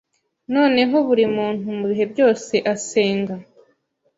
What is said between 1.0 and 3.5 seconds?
buri muntu mubihe byose Asenga